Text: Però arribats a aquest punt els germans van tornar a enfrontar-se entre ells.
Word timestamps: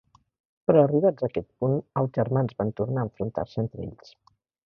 Però 0.69 0.79
arribats 0.83 1.25
a 1.25 1.27
aquest 1.27 1.45
punt 1.63 1.75
els 2.01 2.15
germans 2.19 2.57
van 2.63 2.73
tornar 2.81 3.03
a 3.05 3.09
enfrontar-se 3.09 3.63
entre 3.65 3.87
ells. 3.91 4.13